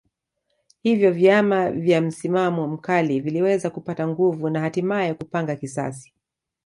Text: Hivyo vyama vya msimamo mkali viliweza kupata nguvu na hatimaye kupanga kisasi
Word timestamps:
Hivyo 0.81 1.11
vyama 1.11 1.71
vya 1.71 2.01
msimamo 2.01 2.67
mkali 2.67 3.19
viliweza 3.19 3.69
kupata 3.69 4.07
nguvu 4.07 4.49
na 4.49 4.59
hatimaye 4.59 5.13
kupanga 5.13 5.55
kisasi 5.55 6.13